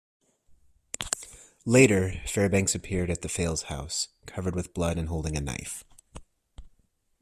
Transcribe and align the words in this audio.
Later, 1.63 2.21
Fairbanks 2.25 2.73
appeared 2.73 3.11
at 3.11 3.21
the 3.21 3.29
Fales 3.29 3.65
house, 3.69 4.07
covered 4.25 4.55
with 4.55 4.73
blood 4.73 4.97
and 4.97 5.09
holding 5.09 5.37
a 5.37 5.41
knife. 5.41 5.83